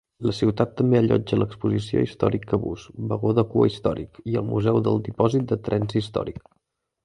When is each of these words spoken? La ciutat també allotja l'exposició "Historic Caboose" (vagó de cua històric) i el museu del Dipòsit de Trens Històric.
La 0.27 0.33
ciutat 0.35 0.71
també 0.79 0.97
allotja 0.99 1.37
l'exposició 1.39 2.03
"Historic 2.07 2.47
Caboose" 2.53 2.95
(vagó 3.13 3.35
de 3.43 3.45
cua 3.53 3.69
històric) 3.73 4.21
i 4.33 4.41
el 4.45 4.49
museu 4.51 4.83
del 4.89 5.01
Dipòsit 5.11 5.49
de 5.53 5.63
Trens 5.69 5.99
Històric. 6.03 6.45